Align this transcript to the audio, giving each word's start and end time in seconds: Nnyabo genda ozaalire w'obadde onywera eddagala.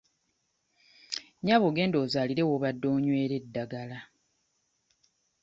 Nnyabo 1.39 1.67
genda 1.75 1.97
ozaalire 2.03 2.43
w'obadde 2.45 2.85
onywera 2.95 3.33
eddagala. 3.41 3.99